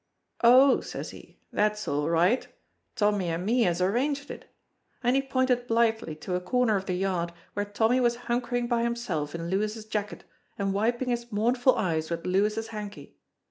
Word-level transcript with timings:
'Oh' 0.43 0.81
says 0.81 1.11
he, 1.11 1.37
'that's 1.53 1.87
all 1.87 2.09
right, 2.09 2.47
Tommy 2.95 3.29
and 3.29 3.45
me 3.45 3.61
has 3.65 3.83
arranged 3.83 4.31
it,' 4.31 4.45
and 5.03 5.15
he 5.15 5.21
pointed 5.21 5.67
blithely 5.67 6.15
to 6.15 6.33
a 6.33 6.41
corner 6.41 6.75
of 6.75 6.87
the 6.87 6.95
yard 6.95 7.31
where 7.53 7.65
Tommy 7.65 7.99
was 7.99 8.17
hunkering 8.25 8.67
by 8.67 8.81
himself 8.81 9.35
in 9.35 9.51
Lewis's 9.51 9.85
jacket, 9.85 10.23
and 10.57 10.73
wiping 10.73 11.09
his 11.09 11.31
mournful 11.31 11.75
eyes 11.75 12.09
with 12.09 12.25
Lewis's 12.25 12.69
hanky. 12.69 13.15